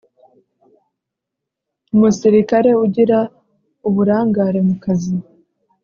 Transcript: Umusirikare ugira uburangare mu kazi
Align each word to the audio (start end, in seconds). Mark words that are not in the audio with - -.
Umusirikare 1.93 2.71
ugira 2.85 3.19
uburangare 3.87 4.59
mu 4.67 4.75
kazi 4.83 5.15